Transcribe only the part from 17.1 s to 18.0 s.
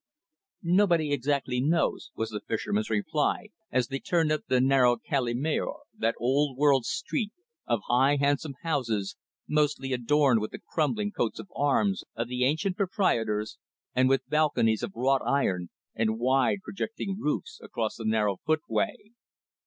roofs across